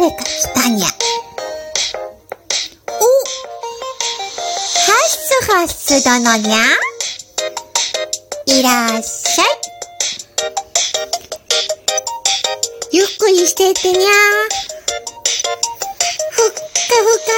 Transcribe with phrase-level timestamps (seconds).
[0.00, 0.86] 誰か来たにゃ。
[2.86, 2.90] お
[4.80, 6.56] ハッスハッス殿にゃ。
[8.46, 9.46] いらっしゃい。
[12.92, 14.00] ゆっくりしてってにゃ。
[16.30, 17.36] ふっかふか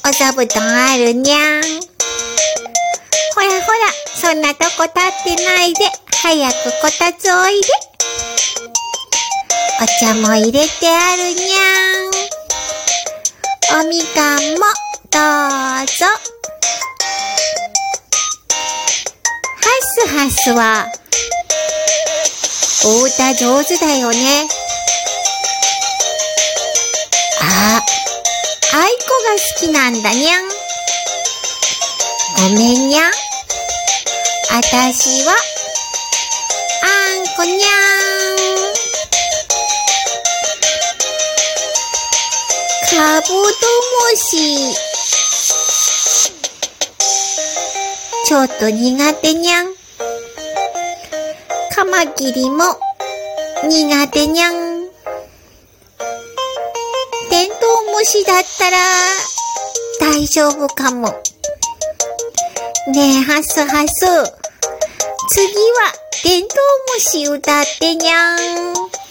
[0.00, 1.36] のお座布団あるにゃ。
[3.34, 5.84] ほらほら、そんなとこ立ってないで、
[6.22, 7.68] 早くこたつおいで。
[9.82, 13.82] お茶も入れてあるにゃん。
[13.84, 14.60] おみかんも
[15.10, 16.06] どうぞ。
[19.58, 20.86] ハスハスは、
[22.84, 24.46] お歌上手だよね。
[27.40, 27.82] あ、
[28.74, 30.48] あいこが好きなんだにゃん。
[32.36, 33.12] ごめんにゃん。
[34.52, 35.34] あたしは、
[36.84, 37.81] あんこにゃん。
[42.94, 43.46] カブトム
[44.16, 44.74] シ。
[48.26, 49.66] ちょっと苦手にゃん。
[51.74, 52.64] カマキリも
[53.64, 54.52] 苦手にゃん。
[57.30, 57.54] テント
[57.88, 58.76] ウムシだったら
[59.98, 61.08] 大丈夫かも。
[62.88, 64.00] ねえ、ハスハス。
[65.30, 66.58] 次はテントウ
[66.94, 69.01] ムシ歌ってにゃん。